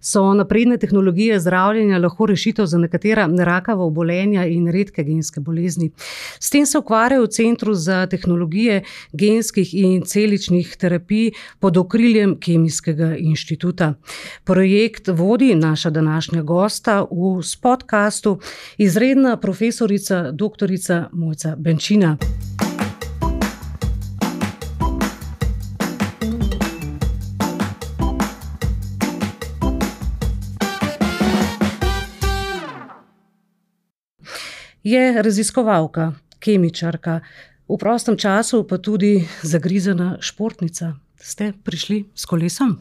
[0.00, 5.90] so napredne tehnologije zdravljenja lahko rešitev za nekatera rakava obolenja in redke genske bolezni.
[6.40, 8.82] S tem se ukvarjajo v Centru za tehnologije
[9.12, 13.94] genskih in celičnih terapij pod okriljem Kemijskega inštituta.
[14.44, 18.38] Projekt vodi naša današnja gosta v podkastu,
[18.78, 20.68] izredna profesorica dr.
[21.12, 22.16] Mojca Benčina.
[34.88, 37.20] Je raziskovalka, kemičarka,
[37.68, 40.96] v prostem času pa tudi zagrizena športnica.
[41.20, 42.78] Ste prišli s kolesom?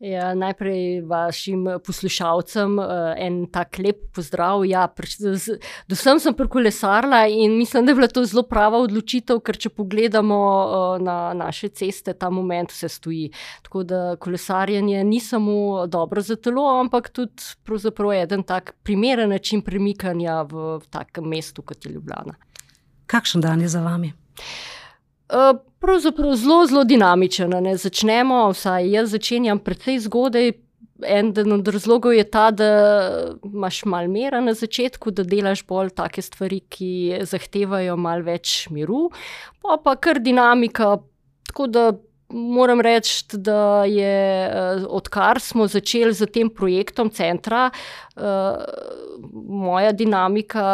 [0.00, 2.74] Ja, najprej vašim poslušalcem
[3.16, 4.66] en tak lep pozdrav.
[4.68, 4.82] Ja,
[5.88, 10.40] Dosem sem prekolesarila in mislim, da je bila to zelo prava odločitev, ker če pogledamo
[11.00, 13.30] na naše ceste, ta moment vse stoji.
[13.64, 17.56] Tako da kolesarjenje ni samo dobro za telo, ampak tudi
[18.20, 22.36] eden tak primeren način premikanja v takem mestu, kot je Ljubljana.
[23.06, 24.12] Kakšen dan je za vami?
[25.80, 27.76] Pravzaprav zelo, zelo dinamičen, ne.
[27.76, 30.52] Začnemo, vsaj jaz začenjam precej zgodaj.
[31.04, 32.68] Eden od razlogov je ta, da
[33.44, 39.10] imaš malo miru na začetku, da delaš bolj take stvari, ki zahtevajo malo več miru,
[39.60, 40.96] pol pa kar dinamika.
[41.50, 41.90] Tako da
[42.28, 44.50] moram reči, da je,
[44.88, 47.70] odkar smo začeli s tem projektom centra,
[49.32, 50.68] moja dinamika,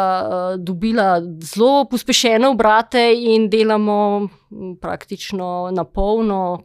[0.57, 4.27] dobila zelo pospešene obrate in delamo
[4.81, 6.63] praktično na polno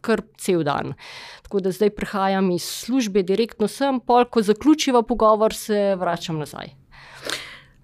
[0.00, 0.94] kar cel dan.
[1.42, 6.79] Tako da zdaj prihajam iz službe direktno sem, pol ko zaključiva pogovor, se vračam nazaj.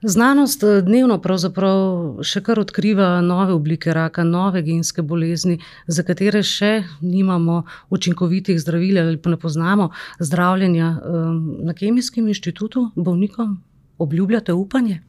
[0.06, 5.56] Znanost, dnevno pravzaprav še kar odkriva nove oblike raka, nove genske bolezni,
[5.90, 9.88] za katere še nimamo učinkovitih zdravil ali pa ne poznamo
[10.22, 10.92] zdravljenja.
[11.66, 13.58] na Kemijskem inštitutu bolnikom
[13.98, 15.02] obljubljate upanje?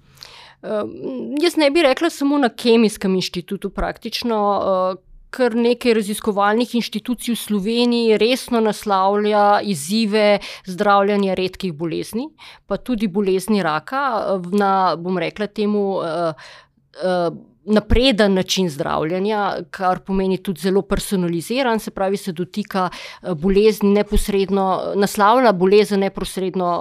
[1.41, 4.97] jaz ne bi rekla samo na Kemijskem inštitutu, praktično,
[5.29, 12.29] kar nekaj raziskovalnih inštitucij v Sloveniji resno naslavlja izzive zdravljenja redkih bolezni,
[12.67, 15.99] pa tudi bolezni raka, na, bom rekla temu,
[17.67, 22.89] napreden način zdravljenja, kar pomeni tudi zelo personaliziran, se pravi, se dotika,
[23.35, 26.71] bolezni neposredno, naslavlja bolezen neposredno,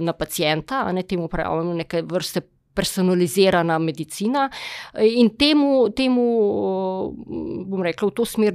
[0.00, 2.44] na pacienta, a ne, temu pravimo neke vrste
[2.78, 4.46] personalizirana medicina.
[5.02, 6.26] In temu, temu,
[7.66, 8.54] bom rekla, v to smer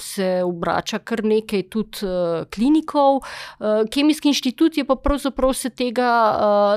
[0.00, 2.10] se obrača kar nekaj tudi,
[2.52, 3.22] klinikov.
[3.92, 6.10] Kemijski inštitut je pa pravzaprav se tega,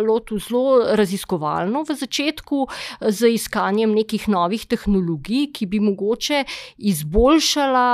[0.06, 2.64] lotil zelo raziskovalno v začetku,
[3.02, 6.44] z iskanjem nekih novih tehnologij, ki bi mogoče
[6.78, 7.88] izboljšala,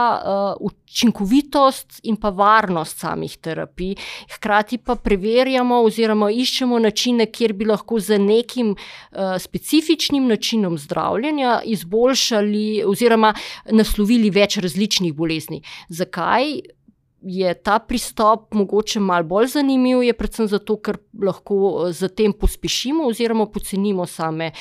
[0.94, 3.96] učinkovitost in pa varnost samih terapij.
[4.36, 8.76] Hkrati pa preverjamo oziroma iščemo načine, kjer bi lahko z nekim,
[9.40, 13.34] specifičnim načinom zdravljenja izboljšali oziroma
[13.72, 15.64] naslovili več različnih bolezni.
[15.90, 16.62] Zakaj
[17.24, 23.08] je ta pristop mogoče malo bolj zanimiv, je predvsem zato, ker lahko s tem pospešimo
[23.08, 24.52] oziroma pocenimo same,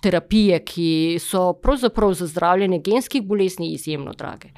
[0.00, 4.48] terapije, ki so pravzaprav za zdravljenje genskih bolezni izjemno drage.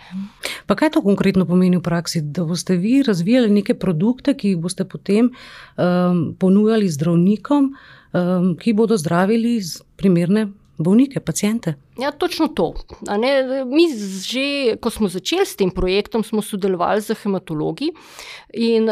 [0.67, 2.21] Pa kaj to konkretno pomeni v praksi?
[2.21, 5.31] Da boste vi razvijali neke produkte, ki jih boste potem,
[6.39, 7.75] ponujali zdravnikom,
[8.61, 9.61] ki bodo zdravili
[9.97, 10.49] primerne
[10.81, 11.75] bolnike, paciente?
[12.01, 12.73] Ja, točno to,
[13.05, 13.85] ne, mi
[14.25, 17.91] že, ko smo začeli s tem projektom, smo sodelovali s hematologi
[18.57, 18.89] in,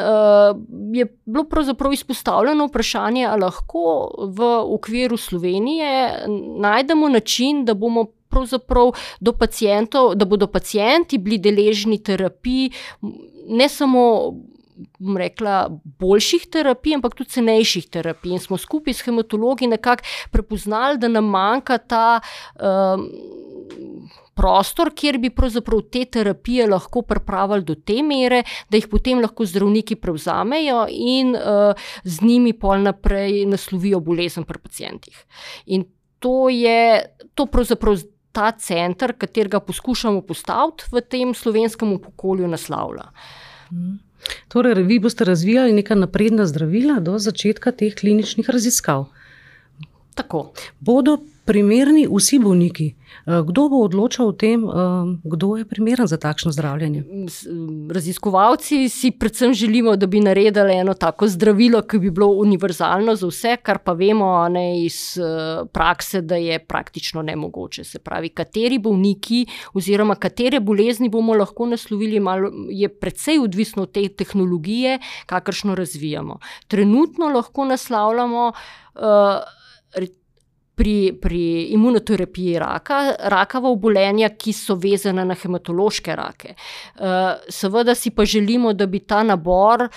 [0.92, 6.28] je bilo pravzaprav izpostavljeno vprašanje, a lahko v okviru Slovenije
[6.60, 8.92] najdemo način, da bomo pravzaprav
[9.38, 12.70] pacientov, da bodo pacienti bili deležni terapij,
[13.48, 14.34] ne samo,
[14.98, 15.68] bom rekla,
[16.00, 21.30] boljših terapij, ampak tudi cenejših terapij, in smo skupaj s hematologi nekako prepoznali, da nam
[21.32, 22.06] manjka ta,
[24.38, 29.46] prostor, kjer bi pravzaprav te terapije lahko pripravili do te mere, da jih potem lahko
[29.46, 31.34] zdravniki prevzamejo in,
[32.04, 35.24] z njimi pol naprej naslovijo bolezen pri pacientih.
[35.66, 35.88] In
[36.22, 37.02] to je,
[37.34, 37.98] to pravzaprav
[38.32, 43.08] ta center, katerega poskušamo postaviti v tem slovenskem okolju, naslavlja.
[44.48, 49.06] Torej vi boste razvijali neka napredna zdravila do začetka teh kliničnih raziskav.
[50.14, 50.52] Tako.
[50.80, 52.92] Bodo primerni vsi bolniki?
[53.26, 54.72] Eh, kdo bo odločal o tem, eh,
[55.24, 57.04] kdo je primeren za takšno zdravljenje?
[57.90, 63.26] Raziskovalci si predvsem želimo, da bi naredili eno tako zdravilo, ki bi bilo univerzalno za
[63.26, 67.84] vse, kar pa vemo ne, iz eh, prakse, da je praktično nemogoče.
[67.84, 72.20] Se pravi, kateri bolniki oziroma katere bolezni bomo lahko naslovili,
[72.70, 76.38] je predvsej odvisno od te tehnologije, kakršno razvijamo.
[76.68, 78.52] Trenutno lahko naslavljamo.
[78.94, 79.57] Uh,
[80.78, 81.42] pri, pri
[81.74, 82.98] imunoterapiji raka,
[83.32, 86.54] rakava obolenja, ki so vezana na hematološke rake.
[86.54, 89.90] Eh, seveda si pa želimo, da bi ta nabor eh,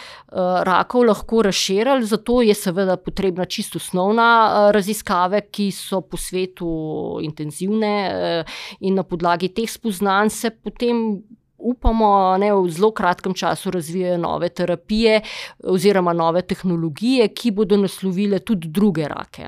[0.65, 6.71] rakov lahko razširili, zato je seveda potrebna čisto osnovna eh, raziskave, ki so po svetu
[7.21, 7.91] intenzivne
[8.79, 11.21] in na podlagi teh spoznanj se potem
[11.61, 15.21] upamo, da v zelo kratkem času razvijajo nove terapije
[15.63, 19.47] oziroma nove tehnologije, ki bodo naslovile tudi druge rake.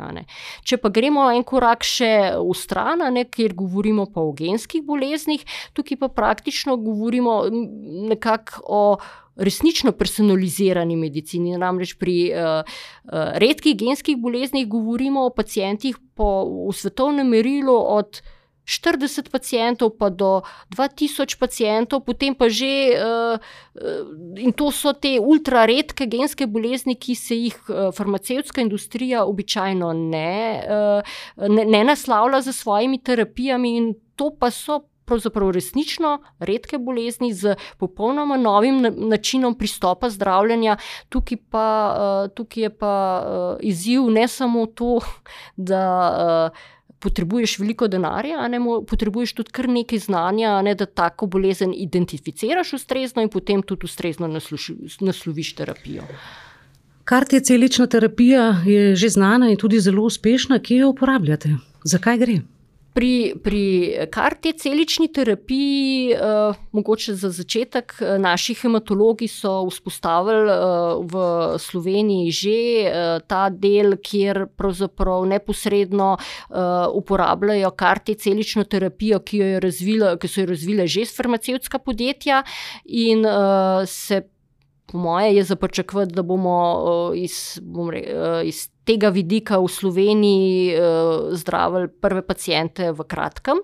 [0.63, 5.43] Če pa gremo en korak še v stran, ne, kjer govorimo pa o genskih boleznih,
[5.73, 7.43] tukaj pa praktično govorimo
[8.13, 8.85] nekako o.
[9.33, 11.55] Resnično personalizirani medicini.
[11.57, 16.27] Namreč pri uh, uh, redkih genskih boleznih govorimo o pacijentih po,
[16.69, 18.21] v svetovnem merilu od
[18.65, 23.35] 40 pacijentov, pa do 2000 pacijentov, potem pa že, uh,
[24.39, 29.93] in to so te ultra redke genske bolezni, ki se jih uh, farmacevtska industrija običajno
[29.93, 30.63] ne,
[31.37, 34.87] ne, ne naslavlja z svojimi terapijami, in to pa so.
[35.03, 38.77] Pravzaprav resnično redke bolezni z popolnoma novim
[39.11, 40.77] načinom pristopa zdravljenja.
[41.11, 41.65] Tukaj, pa,
[42.31, 42.93] tukaj je pa
[43.59, 45.01] izziv ne samo to,
[45.57, 45.83] da
[47.03, 53.21] potrebuješ veliko denarja, ne, potrebuješ tudi kar nekaj znanja, ne, da tako bolezen identificiraš ustrezno
[53.21, 56.07] in potem tudi ustrezno nasloviš terapijo.
[57.03, 60.59] Karti celična terapija je že znana in tudi zelo uspešna.
[60.59, 61.55] Kje jo uporabljate?
[61.83, 62.39] Zakaj gre?
[62.93, 63.63] Pri, pri
[64.13, 71.23] karti celični terapiji, uh, mogoče za začetek, eh, naši hematologi so vzpostavili uh, v
[71.59, 76.57] Sloveniji že uh, ta del, kjer pravzaprav neposredno uh,
[76.93, 82.43] uporabljajo karti celično terapijo, ki, razvila, ki so jo razvile že farmacevtska podjetja
[82.85, 84.21] in uh, se
[84.85, 89.57] po moje, je za pričakovati, da bomo uh, iz, bom re, uh, iz tega vidika
[89.59, 93.57] v Sloveniji uh, zdravili prve pacijente v kratkem.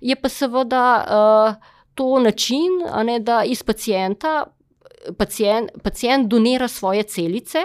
[0.00, 1.54] Je pa seveda uh,
[1.94, 4.46] to način, ne, da iz pacijenta.
[5.18, 7.58] Pacient, pacient donira svoje celice,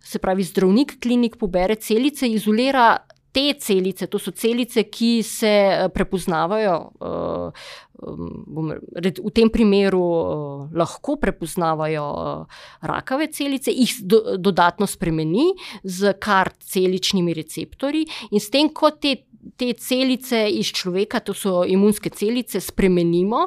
[0.00, 2.96] se pravi, zdravnik klinik pobere celice, izolira
[3.32, 7.66] te celice, to so celice, ki se eh, prepoznavajo, eh,
[8.02, 12.46] um, v tem primeru eh, lahko prepoznavajo
[12.82, 13.94] rakave celice, jih
[14.38, 15.52] dodatno spremeni
[15.84, 19.24] z kar celičnimi receptorji in s tem, ko te.
[19.56, 23.46] Te celice iz človeka, to so imunske celice, spremenimo,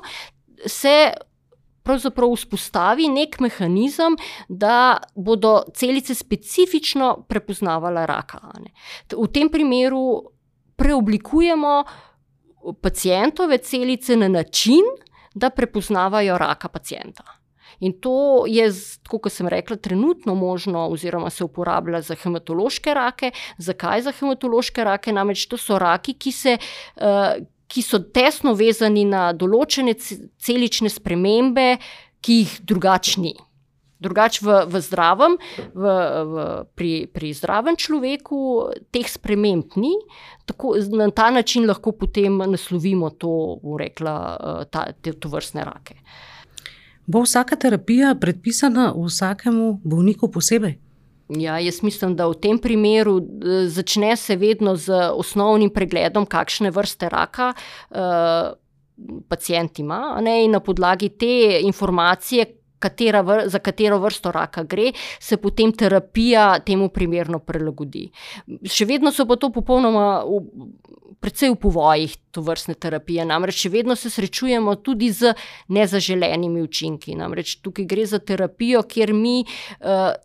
[0.65, 1.11] se
[1.83, 4.15] pravzaprav vzpostavi nek mehanizem,
[4.47, 8.39] da bodo celice specifično prepoznavale raka.
[9.11, 10.31] V tem primeru
[10.75, 11.83] preoblikujemo
[12.81, 14.83] pacijentove celice na način,
[15.33, 17.23] da prepoznavajo raka pacijenta.
[17.79, 18.67] In to je,
[19.07, 23.31] kot sem rekla, trenutno možno, oziroma se uporablja za hematološke rake.
[23.57, 25.13] Zakaj za hematološke rake?
[25.13, 26.57] Namreč to so raki, ki se.
[26.95, 27.41] Uh,
[27.71, 31.77] ki so tesno vezani na določene celične spremembe,
[32.19, 33.31] ki jih drugačni.
[34.01, 35.37] Drugače v, v zdravem,
[35.73, 35.83] v,
[36.25, 38.39] v, pri, pri zdravem človeku
[38.89, 39.93] teh sprememb ni,
[40.49, 46.01] tako na ta način lahko potem naslovimo to, rekla, eh, ta, te, to vrstne rake.
[47.05, 50.79] Bo vsaka terapija predpisana vsakemu bolniku posebej?
[51.39, 56.71] Ja, jaz mislim, da v tem primeru eh, začne se vedno z osnovnim pregledom, kakšne
[56.71, 58.57] vrste raka uh,
[59.27, 62.45] pacijent ima, ne, in na podlagi te informacije,
[62.81, 68.07] katera, za katero vrsto raka gre, se potem terapija temu primerno prilagodi.
[68.65, 70.23] Še vedno so pa to popolnoma.
[70.25, 70.69] V,
[71.21, 75.35] Predvsej v povojih to vrstne terapije, namreč še vedno se srečujemo tudi z
[75.69, 77.13] nezaželenimi učinki.
[77.13, 80.15] Namreč tukaj gre za terapijo, kjer mi uh,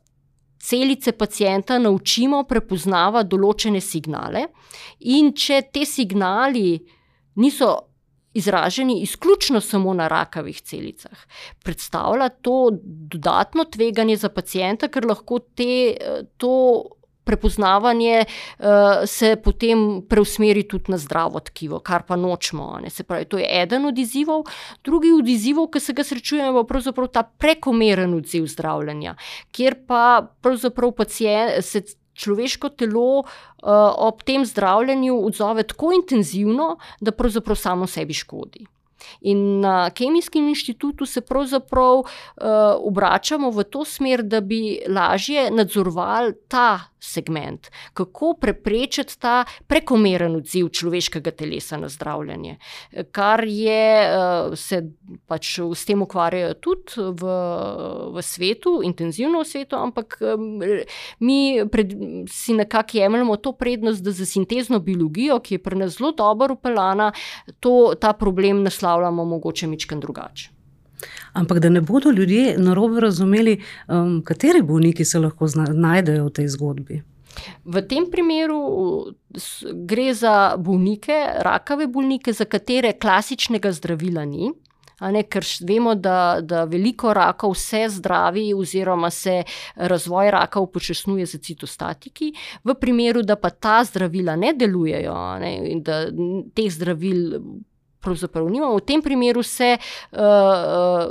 [0.56, 4.46] celice pacijenta naučimo prepoznavati določene signale,
[5.12, 6.78] in če te signali
[7.44, 7.75] niso
[8.36, 11.26] izraženi izključno samo na rakavih celicah,
[11.64, 15.96] predstavlja to dodatno tveganje za pacijenta, ker lahko te,
[16.36, 16.52] to
[17.26, 18.66] prepoznavanje uh,
[19.06, 22.78] se potem preusmeri tudi na zdravo tkivo, kar pa nočemo.
[22.88, 24.46] Se pravi, to je eden od izzivov.
[24.84, 29.16] Drugi od izzivov, ki se ga srečujemo, je pravzaprav ta prekomeren odziv zdravljenja,
[29.50, 31.82] kjer pa pravzaprav pacijent se.
[32.16, 33.26] Človeško telo uh,
[34.08, 38.66] ob tem zdravljenju odzove tako intenzivno, da pravzaprav samo sebi škodi.
[39.20, 42.06] In na Kemijskem inštitutu se pravzaprav uh,
[42.80, 50.72] obračamo v to smer, da bi lažje nadzorovali ta segment, kako preprečiti ta prekomeren odziv
[50.74, 52.56] človeškega telesa na zdravljenje,
[53.14, 54.80] kar je, uh, se
[55.26, 57.36] pač s tem ukvarjajo tudi v,
[58.16, 60.58] v svetu, intenzivno v svetu, ampak um,
[61.20, 61.94] mi pred,
[62.32, 66.56] si nekako jemljemo to prednost, da za sintezno biologijo, ki je pri nas zelo dobro
[66.58, 67.12] upeljana,
[68.00, 70.50] ta problem naslavljamo mogoče mičken drugače.
[71.32, 76.48] Ampak da ne bodo ljudje narobe razumeli, um, kateri bolniki se lahko znajdejo v tej
[76.48, 77.02] zgodbi.
[77.64, 78.60] V tem primeru
[79.84, 84.52] gre za bolnike, rakave bolnike, za katere klasičnega zdravila ni.
[84.96, 89.42] Ne, ker vemo, da, da veliko rakov vse zdravi, oziroma se
[89.76, 92.30] razvoj raka upočasnjuje z citostatiki.
[92.64, 96.06] V primeru, da pa ta zdravila ne delujejo, ne, in da
[96.56, 97.36] teh zdravil
[98.06, 98.78] pravzaprav nimamo.
[98.78, 101.10] V tem primeru se uh,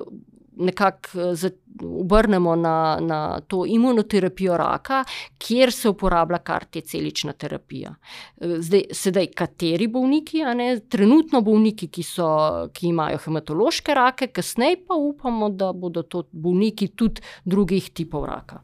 [0.56, 1.36] nekako
[1.84, 5.04] obrnemo na, na to imunoterapijo raka,
[5.38, 7.96] kjer se uporablja kar te celična terapija.
[8.40, 12.30] Zdaj, sedaj, kateri bolniki, ne, trenutno bolniki, ki, so,
[12.74, 18.62] ki imajo hematološke rake, kasneje pa upamo, da bodo to bolniki tudi drugih tipov raka.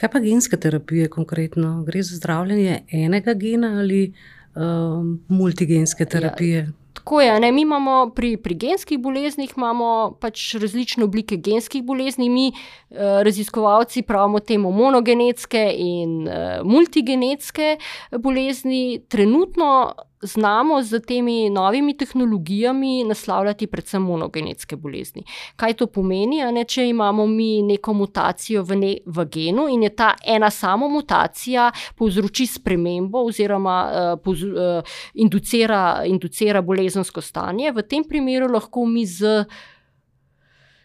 [0.00, 1.82] Kaj pa genska terapija konkretno?
[1.86, 4.12] Gre za zdravljenje enega gena ali
[4.54, 6.58] um, multigenske terapije?
[6.58, 6.81] Ja.
[7.02, 9.54] Tako je, ne, mi imamo pri, pri genskih boleznih
[10.20, 12.28] pač različne oblike genskih bolezni.
[12.30, 12.52] Mi,
[12.90, 17.76] eh, raziskovalci, pravimo temu monogenetske in eh, multigenetske
[18.18, 19.02] bolezni.
[19.08, 25.24] Trenutno znamo z temi novimi tehnologijami naslavljati predvsem monogenetske bolezni.
[25.56, 26.42] Kaj to pomeni?
[26.52, 30.88] Ne, če imamo mi neko mutacijo v, ne, v genu in je ta ena sama
[30.88, 38.86] mutacija povzroči spremembo oziroma uh, povz, uh, inducira, inducira bolezensko stanje, v tem primeru lahko
[38.86, 39.44] mi z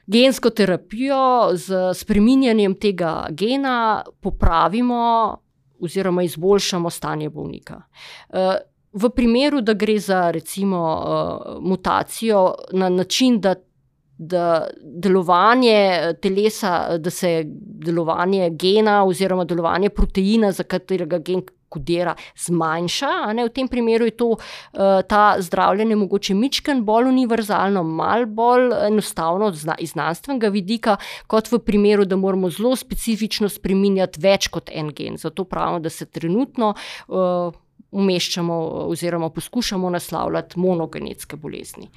[0.08, 5.38] gensko terapijo, z spreminjanjem tega gena popravimo.
[5.77, 7.75] Oziroma, izboljšamo stanje bolnika.
[8.29, 8.56] Uh,
[8.94, 13.56] v primeru, da gre za recimo uh, mutacijo na način, da,
[14.17, 17.44] da delovanje telesa, da se
[17.86, 22.15] delovanje gena oziroma delovanje proteina, za katerega gen kodira,
[22.46, 23.34] zmanjša.
[23.36, 28.72] Ne, v tem primeru je to, uh, ta zdravljenje mogoče mičken bolj univerzalno, mal bolj
[28.88, 34.94] enostavno iz znanstvenega vidika, kot v primeru, da moramo zelo specifično spremenjati več kot en
[34.96, 35.20] gen.
[35.20, 36.74] Zato pravimo, da se trenutno.
[37.08, 37.53] Uh,
[37.91, 41.89] umeščamo oziroma poskušamo naslavljati monogenetske bolezni.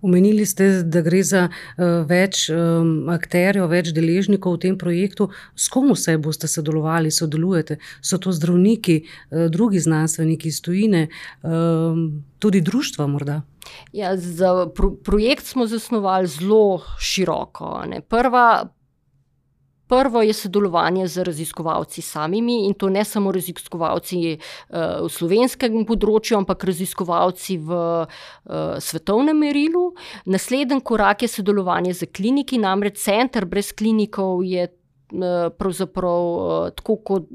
[0.00, 5.28] Umenili ste, da gre za uh, več um, akterjev, več deležnikov v tem projektu.
[5.56, 7.78] S kom vse boste sodelovali, sodelujete?
[8.00, 11.08] So to zdravniki, uh, drugi znanstveniki iz tujine,
[11.42, 13.42] um, tudi društva morda?
[13.92, 17.82] Ja, za pro projekt smo zasnovali zelo široko.
[17.90, 18.00] Ne.
[18.00, 18.64] Prva
[19.88, 26.36] Prvo je sodelovanje z raziskovalci samimi in to ne samo raziskovalci uh, v slovenskem področju,
[26.42, 29.90] ampak raziskovalci v uh, svetovnem merilu.
[30.28, 34.68] Naslednji korak je sodelovanje z kliniki, namreč center brez klinikov je.
[35.08, 36.24] Eh, pravzaprav
[36.76, 37.28] tako, kot,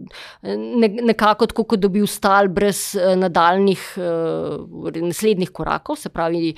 [0.43, 3.87] nekako tako, kot da bi ustal brez nadaljnih,
[5.01, 6.53] naslednjih korakov, se pravi,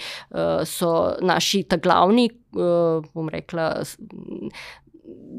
[0.67, 0.91] so
[1.23, 3.69] naši ta glavni, bom rekla,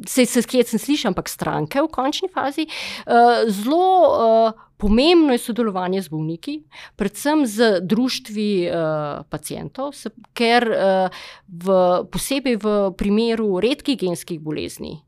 [0.06, 2.66] se, se skjet sem slišal, ampak stranke v končni fazi.
[3.06, 6.54] Uh, zelo uh, pomembno je sodelovanje z bolniki,
[7.00, 11.80] predvsem z društvi uh, pacijentov, se, ker uh, v,
[12.12, 15.00] posebej v primeru redkih genskih bolezni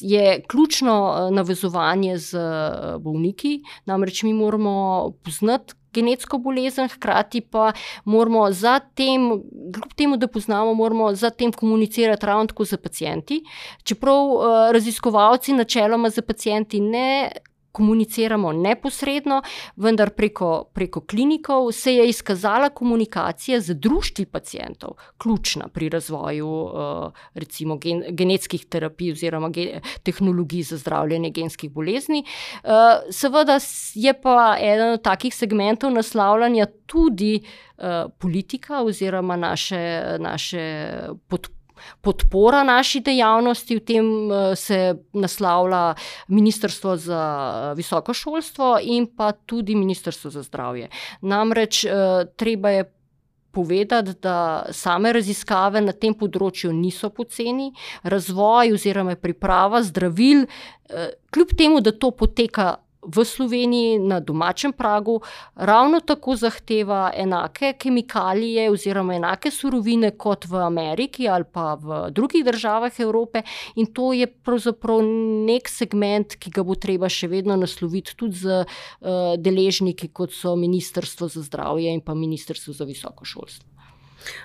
[0.00, 2.40] je ključno navezovanje z
[2.98, 7.72] bolniki, namreč mi moramo poznati genetsko bolezen, hkrati pa
[8.04, 9.30] moramo za tem,
[9.74, 13.42] kljub temu, da poznamo, moramo za tem komunicirati ravno tako z pacijenti.
[13.84, 17.30] Čeprav uh, raziskovalci načeloma z pacijenti ne
[17.76, 19.42] komuniciramo neposredno,
[19.76, 26.72] vendar preko, preko klinikov se je izkazala komunikacija z društvi pacijentov ključna pri razvoju uh,
[27.34, 32.24] recimo gen, genetskih terapij oziroma gen, tehnologij za zdravljenje genskih bolezni.
[32.64, 32.70] Uh,
[33.10, 33.58] seveda
[33.94, 37.84] je pa eden od takih segmentov naslavljanja tudi uh,
[38.18, 40.62] politika oziroma naše, naše
[41.28, 41.55] podpore
[42.00, 45.94] podpora naši dejavnosti, v tem eh, se naslavlja
[46.28, 50.88] Ministrstvo za eh, visoko šolstvo in pa tudi Ministrstvo za zdravje.
[51.20, 51.90] Namreč eh,
[52.36, 52.92] treba je
[53.50, 57.70] povedati, da same raziskave na tem področju niso poceni,
[58.04, 60.44] razvoj oziroma priprava zdravil,
[61.32, 62.74] kljub temu, da to poteka
[63.06, 65.20] v Sloveniji na domačem pragu
[65.54, 72.44] ravno tako zahteva enake kemikalije oziroma enake surovine kot v Ameriki ali pa v drugih
[72.44, 73.42] državah Evrope,
[73.76, 75.02] in to je pravzaprav
[75.46, 80.56] nek segment, ki ga bo treba še vedno nasloviti tudi z uh, deležniki, kot so
[80.56, 83.70] Ministrstvo za zdravje in pa Ministrstvo za visoko šolstvo.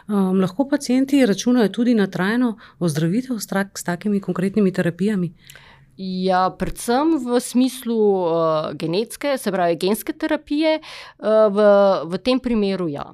[0.07, 5.33] Um, lahko pacijenti računajo tudi na trajno ozdravitev s, s takimi konkretnimi terapijami?
[5.33, 11.67] Uh, Ja, predvsem v smislu uh, genetske, se pravi, genske terapije, uh, v,
[12.07, 13.11] v tem primeru ja.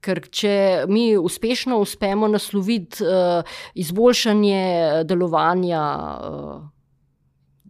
[0.00, 3.44] Ker če mi uspešno uspemo nasloviti uh,
[3.76, 5.82] izboljšanje delovanja
[6.16, 6.62] uh,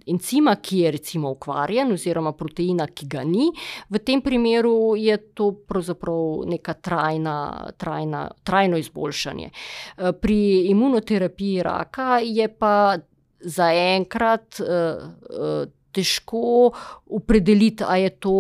[0.07, 3.51] encima, ki je recimo ukvarjen, oziroma proteina, ki ga ni,
[3.91, 7.37] v tem primeru je to pravzaprav neka trajna,
[7.77, 9.51] trajna, trajno izboljšanje.
[9.51, 12.95] Uh, pri imunoterapiji raka je pa
[13.41, 16.71] zaenkrat uh, uh, težko
[17.07, 18.37] opredeliti, ali je to,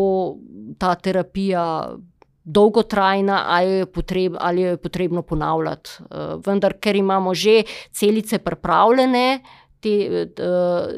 [0.78, 1.96] ta terapija
[2.44, 5.90] dolgotrajna ali je, potreb, ali je potrebno ponavljati.
[6.00, 9.40] Uh, vendar, ker imamo že celice pripravljene.
[9.80, 9.92] Te,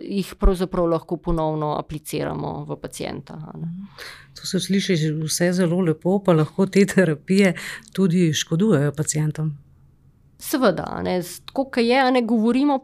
[0.02, 3.36] jih pravzaprav lahko ponovno apliciramo v pacijenta.
[4.34, 7.54] To se sliši vse zelo lepo, pa lahko te terapije
[7.94, 9.52] tudi škodujejo pacijentom.
[10.42, 11.02] Seveda,
[11.52, 12.80] kot je, ne govorimo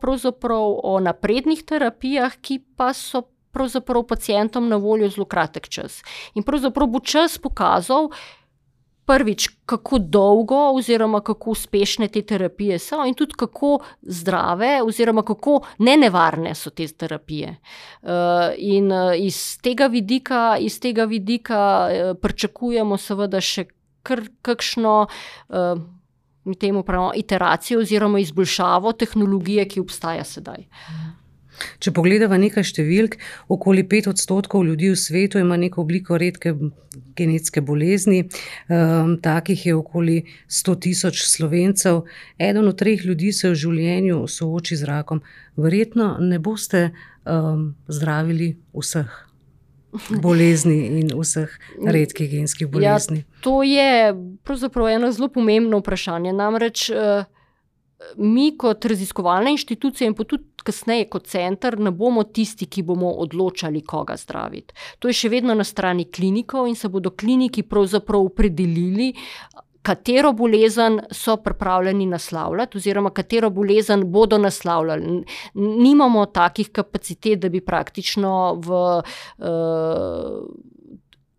[0.83, 6.03] o naprednih terapijah, ki pa so pravzaprav pacijentom na voljo zelo kratek čas.
[6.35, 8.11] In pravzaprav bo čas pokazal,
[9.09, 15.63] prvič, kako dolgo oziroma kako uspešne te terapije so, in tudi kako zdrave oziroma kako
[15.79, 17.57] nenevarne so te terapije.
[18.03, 18.11] Uh,
[18.57, 23.67] in uh, iz tega vidika, iz tega vidika uh, pričakujemo, seveda, še
[24.03, 25.07] kar kakšno.
[26.55, 30.65] Temu pravimo iteracijo oziroma izboljšavo tehnologije, ki obstaja sedaj.
[31.83, 33.17] Če pogledamo nekaj številk,
[33.51, 36.55] okoli pet odstotkov ljudi v svetu ima neko obliko redke
[37.19, 38.25] genetske bolezni,
[38.71, 42.05] um, takih je okoli 100 tisoč slovencev,
[42.39, 45.23] eden od treh ljudi se v življenju sooči z rakom.
[45.59, 49.28] Verjetno ne boste um, zdravili vseh
[50.23, 51.53] bolezni in vseh
[51.87, 53.19] redkih genskih ja, bolezni?
[53.25, 54.15] Ja, to je
[54.45, 56.33] pravzaprav eno zelo pomembno vprašanje.
[56.33, 57.25] Namreč uh,
[58.17, 63.11] mi, kot raziskovalna inštitucija, in pa tudi kasneje kot center, ne bomo tisti, ki bomo
[63.23, 64.75] odločali, koga zdraviti.
[64.99, 69.13] To je še vedno na strani klinikov in se bodo kliniki pravzaprav opredelili
[69.83, 75.25] katero bolezen so pripravljeni naslavljati, oziroma katero bolezen bodo naslavljali.
[75.55, 79.03] Nimamo takih kapacitet, da bi praktično v,
[79.39, 79.45] eh,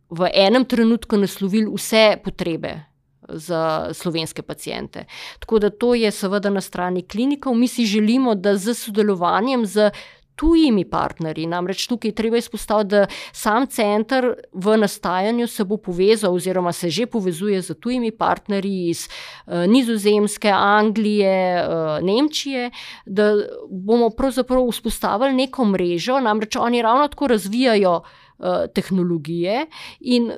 [0.10, 2.86] v enem trenutku naslovili vse potrebe.
[3.32, 5.04] Za slovenske pacijente.
[5.40, 7.54] Tako da to je seveda na strani klinikov.
[7.54, 9.92] Mi si želimo, da z sodelovanjem z
[10.40, 11.48] tujimi partnerji.
[11.52, 17.06] Namreč tukaj treba izpostaviti, da sam center v nastajanju se bo povezal, oziroma se že
[17.06, 22.72] povezuje z tujimi partnerji iz uh, Nizozemske, Anglije, uh, Nemčije,
[23.06, 23.34] da
[23.70, 26.20] bomo pravzaprav vzpostavili neko mrežo.
[26.20, 29.66] Namreč oni ravno tako razvijajo uh, tehnologije
[30.00, 30.32] in.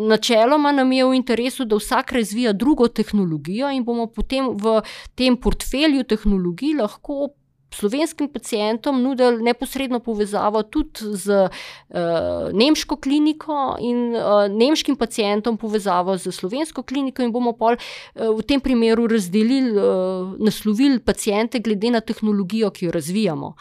[0.00, 4.78] Načeloma nam je v interesu, da vsak razvija drugo tehnologijo, in bomo potem v
[5.14, 7.28] tem portfelju tehnologij lahko
[7.74, 11.98] slovenskim pacijentom nudili neposredno povezavo tudi z uh,
[12.52, 18.42] nemško kliniko in uh, nemškim pacijentom povezavo z slovensko kliniko, in bomo pol, uh, v
[18.42, 23.54] tem primeru razdelili, uh, naslovili pacijente glede na tehnologijo, ki jo razvijamo.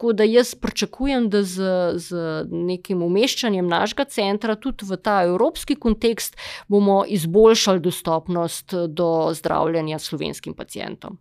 [0.00, 1.62] Tako da jaz pričakujem, da z,
[2.00, 6.38] z nekim umeščanjem našega centra tudi v ta evropski kontekst
[6.72, 11.18] bomo izboljšali dostopnost do zdravljenja slovenskim pacijentom.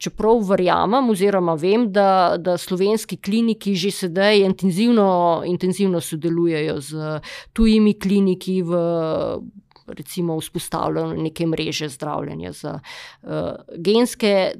[0.00, 7.20] Čeprav verjamem, oziroma vem, da, da slovenski kliniki že sedaj intenzivno, intenzivno sodelujejo z
[7.52, 8.80] tujimi kliniki v.
[9.92, 13.28] Recimo, vzpostavljeno neke mreže zdravljenja za uh,
[13.76, 14.54] genske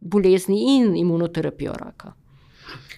[0.00, 2.12] bolezni in imunoterapijo raka.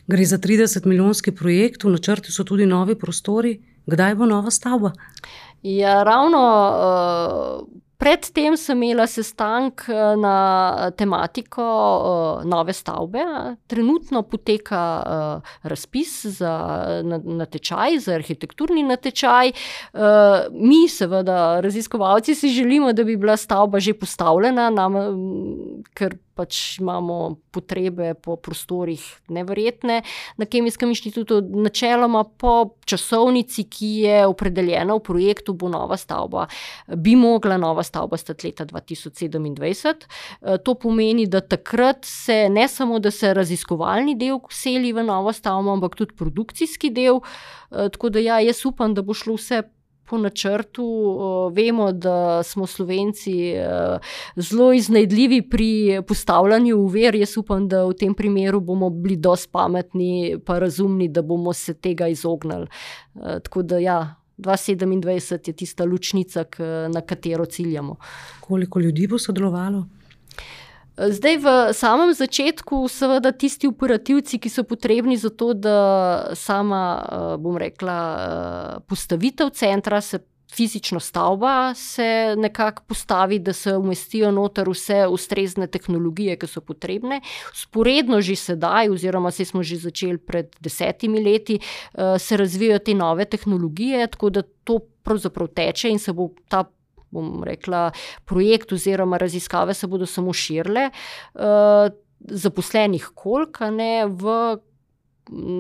[0.09, 3.59] Gre za 30-milijonski projekt, v načrtu so tudi novi prostori.
[3.87, 4.93] Kdaj bo nova stavba?
[5.63, 7.67] Ja, ravno uh,
[7.99, 13.25] predtem sem imela sestank eh, na tematiko uh, nove stavbe.
[13.67, 16.55] Trenutno poteka uh, razpis za
[17.25, 19.53] natečaj, za arhitekturni natečaj.
[19.93, 20.01] Uh,
[20.53, 24.97] mi, seveda, raziskovalci, si želimo, da bi bila stavba že postavljena, nam,
[25.95, 29.03] ker pač imamo potrebe po prostorih
[29.35, 30.03] neverjetne
[30.39, 36.47] na Kemijskem inštitutu, načeloma po časovnici, ki je opredeljena v projektu, bo nova stavba,
[36.95, 40.07] bi mogla nova stavba stati leta 2027.
[40.65, 45.75] To pomeni, da takrat se ne samo, da se raziskovalni del seli v novo stavbo,
[45.75, 47.21] ampak tudi produkcijski del.
[47.69, 49.63] Tako da ja, jaz upam, da bo šlo vse
[50.09, 50.85] po načrtu.
[51.53, 53.55] Vemo, da smo Slovenci
[54.37, 57.15] zelo iznajdljivi pri postavljanju uver.
[57.15, 61.75] Jaz upam, da v tem primeru bomo bili dosti pametni, pa razumni, da bomo se
[61.75, 62.67] tega izognili.
[63.43, 64.15] Tako da ja.
[64.39, 66.45] 2027 je tista lučnica,
[66.93, 67.97] na katero ciljamo.
[68.41, 69.87] Koliko ljudi bo sodelovalo?
[70.99, 77.07] Zdaj, v samem začetku, seveda, tisti operativci, ki so potrebni za to, da sama,
[77.39, 85.07] bom rekla, postavitev centra, se fizično stavba, se nekako postavi, da se umestijo noter vse
[85.07, 87.21] ustrezne tehnologije, ki so potrebne.
[87.55, 91.61] Sporedno že sedaj, oziroma saj smo že začeli pred desetimi leti,
[92.19, 96.65] se razvijajo te nove tehnologije, tako da to pravzaprav teče in se bo ta.
[97.11, 97.91] Bom rekla,
[98.29, 100.91] projekt oziroma raziskave se bodo samo širile.
[102.19, 104.57] Zaposlenih koliko, ne, v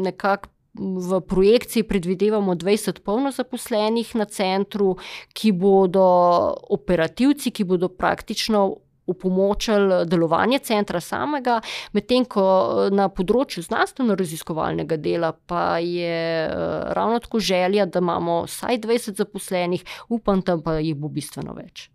[0.05, 4.97] nekako v projekciji predvidevamo dvajset polno zaposlenih na centru,
[5.35, 6.05] ki bodo
[6.71, 8.77] operativci, ki bodo praktično
[9.09, 11.59] opomočili delovanje centra samega,
[11.93, 16.49] medtem ko na področju znanstvenoraziskovalnega dela pa je
[16.95, 21.89] ravno tako želja, da imamo vsaj dvajset zaposlenih, upam, da pa jih bo bistveno več.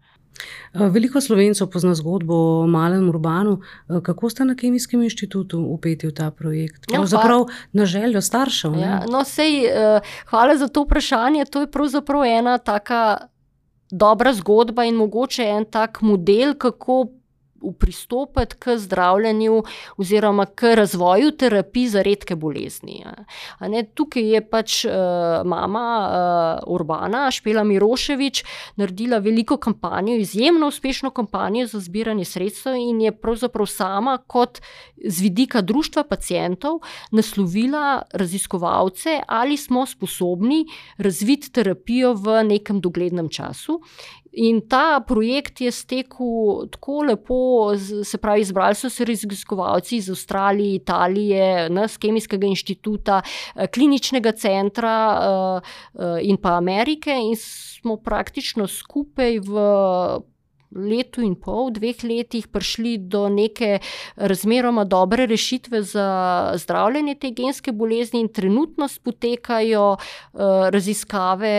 [0.73, 3.59] Veliko Slovencev pozna zgodbo o malem Urbanu.
[4.03, 6.87] Kako ste na Kemijskem inštitutu vpeti v ta projekt?
[6.89, 8.81] Pravzaprav na željo staršev, ne?
[8.81, 9.61] Ja, no, saj,
[10.31, 13.29] hvala za to vprašanje, to je pravzaprav ena taka
[13.93, 17.05] dobra zgodba in mogoče en tak model, kako
[17.71, 19.63] pristopiti k zdravljenju
[19.97, 23.05] oziroma k razvoju terapij za redke bolezni,
[23.59, 23.83] a ne.
[23.93, 24.85] Tukaj je pač
[25.45, 28.43] mama Urbana, [ime in priimek]
[28.75, 34.61] naredila veliko kampanjo, izjemno uspešno kampanjo za zbiranje sredstev in je pravzaprav sama kot
[35.05, 36.79] z vidika društva pacientov
[37.11, 40.65] naslovila raziskovalce, ali smo sposobni
[40.97, 43.81] razviti terapijo v nekem doglednem času.
[44.33, 47.37] In ta projekt je stekel tako lepo,
[48.03, 53.21] se pravi, izbrali so se raziskovalci iz Avstralije, Italije, nas, Kemijskega inštituta,
[53.73, 54.95] Kliničnega centra,
[56.21, 59.53] in pa Amerike in smo praktično skupaj v
[60.75, 63.79] letu in pol, dveh letih prišli do neke
[64.15, 66.07] razmeroma dobre rešitve za
[66.57, 69.97] zdravljenje te genske bolezni in trenutno potekajo,
[70.73, 71.53] raziskave,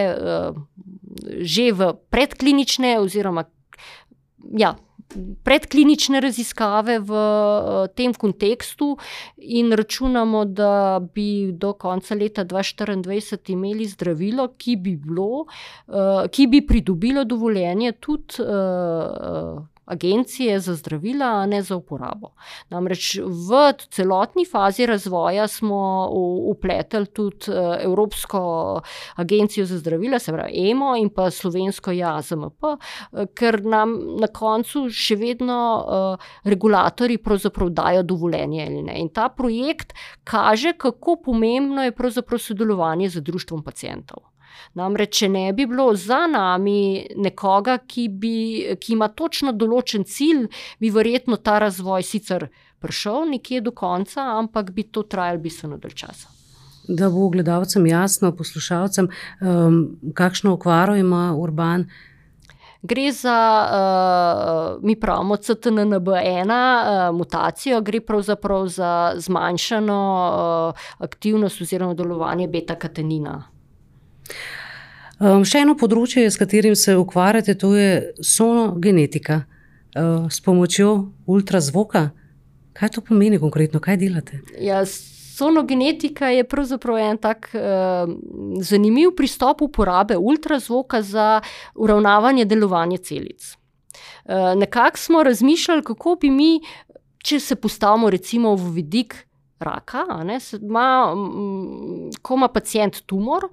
[1.40, 3.44] že v predklinične oziroma,
[4.58, 4.74] ja,
[5.44, 7.18] predklinične raziskave v,
[7.94, 8.96] tem kontekstu
[9.36, 15.44] in računamo, da bi do konca leta dva štiriindvajset imeli zdravilo, ki bi bilo,
[16.30, 18.42] ki bi pridobilo dovoljenje tudi,
[19.84, 22.32] Agencije za zdravila, a ne, za uporabo.
[22.70, 26.08] Namreč v celotni fazi razvoja smo
[26.54, 28.40] vpletli tudi, Evropsko
[29.16, 32.64] agencijo za zdravila, se pravi Emo, in pa slovensko AZMP,
[33.36, 35.58] ker nam na koncu še vedno,
[36.44, 38.98] regulatorji pravzaprav dajo dovoljenje ali ne.
[39.00, 39.92] In ta projekt
[40.24, 44.33] kaže, kako pomembno je pravzaprav sodelovanje z društvom pacientov.
[44.74, 48.36] Namreč če ne bi bilo za nami nekoga, ki bi,
[48.80, 50.46] ki ima točno določen cilj,
[50.80, 52.48] bi verjetno ta razvoj sicer
[52.84, 56.28] prišel nekje do konca, ampak bi to trajalo bistveno dalj časa.
[56.88, 59.08] Da bo gledalcem jasno, poslušalcem,
[60.14, 61.86] kakšno okvaro ima Urban?
[62.84, 63.38] Gre za,
[64.82, 66.52] mi pravimo CTNNB1,
[67.16, 69.96] mutacijo, gre pravzaprav za zmanjšano,
[70.98, 73.38] aktivnost oziroma delovanje beta-katenina.
[75.20, 79.44] Še eno področje, s katerim se ukvarjate, to je sonogenetika.
[80.30, 82.10] s pomočjo ultrazvoka.
[82.72, 84.40] Kaj to pomeni konkretno, kaj delate?
[84.58, 84.82] Ja,
[85.36, 87.50] sonogenetika je pravzaprav en tak,
[88.60, 91.40] zanimiv pristop uporabe ultrazvoka za
[91.74, 93.56] uravnavanje delovanja celic.
[94.56, 96.60] nekako smo razmišljali, kako bi mi,
[97.18, 99.26] če se postavimo recimo v vidik
[99.64, 100.88] raka, ne, ima,
[102.22, 103.48] ko ima pacient tumor,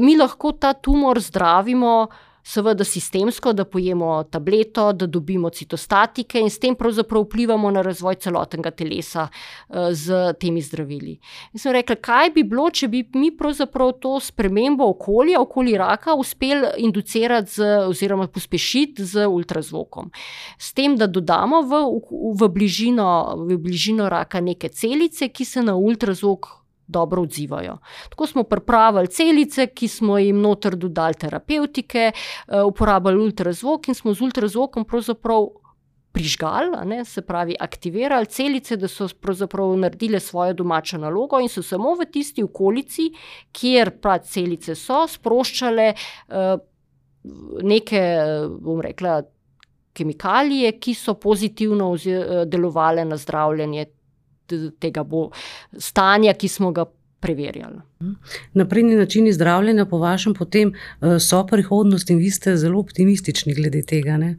[0.00, 2.06] mi lahko ta tumor zdravimo
[2.46, 8.14] seveda sistemsko, da pojemo tableto, da dobimo citostatike in s tem pravzaprav vplivamo na razvoj
[8.22, 9.28] celotnega telesa
[9.90, 11.16] z temi zdravili.
[11.52, 16.14] In sem rekla, kaj bi bilo, če bi mi pravzaprav to spremembo okolja, okolje raka,
[16.14, 20.12] uspeli inducirati z, oziroma pospešiti z ultrazvokom.
[20.58, 21.82] S tem, da dodamo v,
[22.38, 23.08] v, bližino,
[23.42, 27.78] v bližino raka neke celice, ki se na ultrazvok dobro odzivajo.
[28.08, 34.14] Tako smo pripravili celice, ki smo jim noter dodali terapeutike, eh, uporabljali ultrazvok in smo
[34.14, 35.48] z ultrazvokom pravzaprav.
[36.16, 39.06] Prižgali, ne, se pravi, aktivirali celice, da so
[39.76, 43.10] naredile svojo domačo nalogo, in so samo v tisti okolici,
[43.52, 46.56] kjer prav celice so, sproščale uh,
[47.62, 48.00] neke,
[48.60, 49.22] bom rekla,
[49.92, 51.94] kemikalije, ki so pozitivno
[52.46, 53.86] delovale na zdravljenje
[54.80, 55.30] tega bo
[55.78, 56.86] stanja, ki smo ga
[57.26, 57.80] preverjali.
[58.54, 63.82] Napredni načini zdravljenja, po vašem, potem eh, so prihodnost in vi ste zelo optimistični glede
[63.82, 64.16] tega.
[64.20, 64.36] Ne?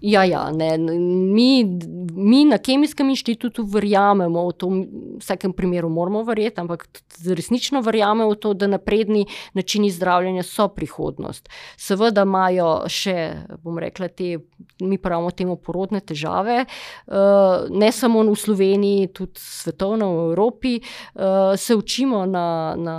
[0.00, 0.78] Ja, ja ne.
[0.78, 1.64] Mi,
[2.12, 6.86] mi na Kemijskem inštitutu verjamemo v to, v vsakem primeru moramo verjeti, ampak
[7.26, 11.50] resnično verjamemo v to, da napredni načini zdravljenja so prihodnost.
[11.76, 13.16] Seveda imajo še,
[13.62, 14.38] bom rekla, te,
[14.80, 20.78] mi pravimo temu, porodne težave, eh, ne samo v Sloveniji, tudi svetovno v Evropi.
[20.78, 22.96] Eh, se učimo na, na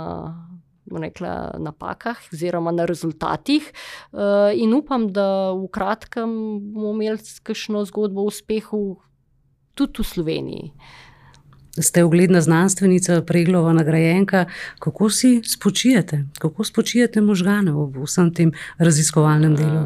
[0.84, 3.72] na rekla, napakah, oziroma na rezultatih.
[4.12, 6.30] Uh, in upam, da v kratkem
[6.74, 9.00] bomo imeli kakšno zgodbo o uspehu
[9.74, 10.72] tudi v Sloveniji.
[11.78, 14.44] Ste ugledna znanstvenica, preglova nagrajenka.
[14.78, 19.80] Kako si spočijete, kako spočijete možgane v vsem tem raziskovalnem delu?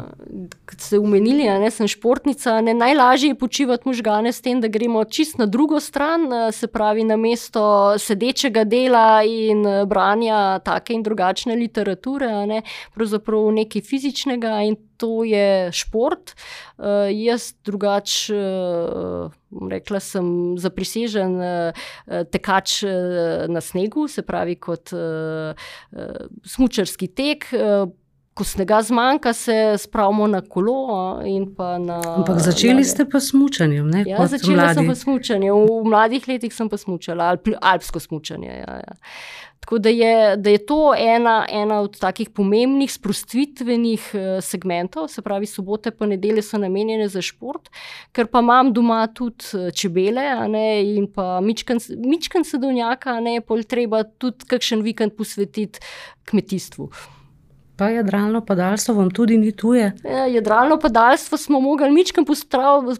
[0.69, 5.03] Kot ste umenili, ne sem športnica, ne najlažje je počivati možgane s tem, da gremo
[5.03, 11.55] čist na drugo stran, se pravi na mesto sedečega dela in branja take in drugačne
[11.55, 12.61] literature, ne,
[12.93, 16.35] pravzaprav nekaj fizičnega in to je šport.
[16.77, 19.31] Uh, jaz drugače, uh,
[19.71, 20.27] rekla sem,
[20.59, 21.87] zaprisežen uh,
[22.31, 25.55] tekač uh, na snegu, se pravi kot uh,
[25.95, 27.49] uh, smočarski tek.
[27.55, 27.87] Uh,
[28.39, 31.19] Ko snega zmanjka, se spravimo na kolo.
[31.79, 33.91] Na, Ampak začeli ste pa s mučanjem.
[34.07, 35.65] Ja, začeli smo pa s mučanjem.
[35.67, 38.47] V mladih letih sem pa smučala, alp, alpsko smučanje.
[38.47, 38.95] Ja, ja.
[39.59, 45.21] Tako da je, da je to ena, ena od takih pomembnih sprostitvenih eh, segmentov, se
[45.21, 47.67] pravi, sobote pa nedelje so namenjene za šport,
[48.15, 54.03] ker pa imam doma tudi eh, čebele ne, in pa mičkan sedovnjaka, ne pa treba
[54.07, 55.83] tudi kakšen vikend posvetiti
[56.31, 56.89] kmetijstvu.
[57.79, 59.93] Pa jadralno padalstvo vam tudi ni tuje?
[60.03, 62.25] Ja, jadralno padalstvo smo mogli mičkam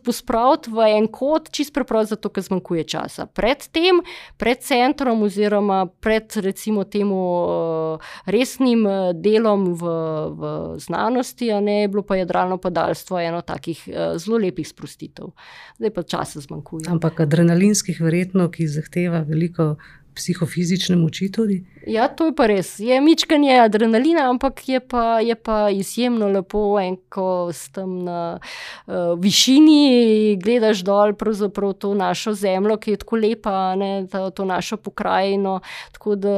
[0.05, 3.25] pospraviti v en kot, čist preprosto, zato ker zmanjkuje časa.
[3.25, 3.99] Pred tem,
[4.37, 9.91] pred centrom oziroma pred recimo temu uh, resnim uh, delom v,
[10.31, 15.35] v znanosti, ne je bilo pa jadralno padalstvo eno takih uh, zelo lepih sprostitev.
[15.75, 16.87] Zdaj pa časa zmanjkuje.
[16.87, 19.73] Ampak adrenalinskih verjetno, ki zahteva veliko
[20.19, 21.61] psihofizične moči tudi?
[21.87, 22.75] Ja, to je pa res.
[22.83, 28.19] Je mičkanje adrenalina, ampak je pa, je pa izjemno lepo, en, ko si tam na
[28.35, 34.45] uh, višini, gledaš dol, pravzaprav to našo zemljo, ki je tako lepa, ne, to, to
[34.45, 35.59] našo pokrajino.
[35.95, 36.37] Tako da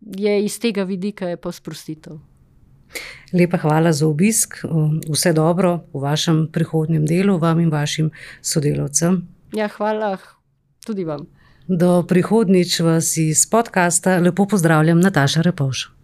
[0.00, 2.20] je iz tega vidika pa sprostitev.
[3.32, 4.62] Lepa hvala za obisk,
[5.10, 9.20] vse dobro v vašem prihodnjem delu, vam in vašim sodelavcem.
[9.52, 10.16] Ja, hvala
[10.86, 11.26] tudi vam.
[11.68, 15.97] Do prihodnjič vas iz podcasta lepo pozdravljam, Nataša Repoš.